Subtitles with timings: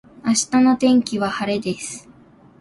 [0.25, 2.09] 明日の天気は晴れです。